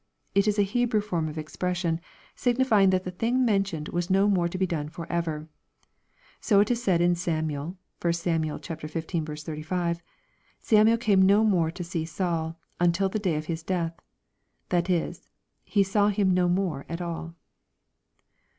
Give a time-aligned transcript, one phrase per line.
[0.33, 2.01] It is a Hebrew form of expression,
[2.35, 5.47] signifying that the thing mentioned was no more to be done forever.
[6.39, 8.41] So it is said in Samuel, (1 Sam.
[8.41, 9.41] xv.
[9.43, 10.01] 35)'
[10.59, 13.99] Samuel came no more to see Saul until the day of his deaths'
[14.69, 15.29] That is,
[15.63, 17.35] he saw him no more at all."